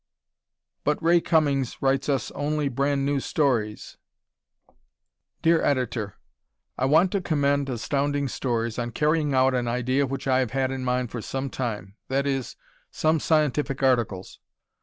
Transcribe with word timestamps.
But 0.83 0.99
Ray 0.99 1.21
Cummings 1.21 1.79
Writes 1.79 2.09
Us 2.09 2.31
Only 2.31 2.69
Brand 2.69 3.05
New 3.05 3.19
Stories! 3.19 3.97
Dear 5.43 5.61
Editor: 5.63 6.15
I 6.75 6.85
want 6.85 7.11
to 7.11 7.21
commend 7.21 7.69
Astounding 7.69 8.27
Stories 8.27 8.79
on 8.79 8.93
carrying 8.93 9.35
out 9.35 9.53
an 9.53 9.67
idea 9.67 10.07
which 10.07 10.27
I 10.27 10.39
have 10.39 10.53
had 10.53 10.71
in 10.71 10.83
mind 10.83 11.11
for 11.11 11.21
some 11.21 11.51
time; 11.51 11.97
that 12.07 12.25
is, 12.25 12.55
some 12.89 13.19
scientific 13.19 13.83
articles. 13.83 14.39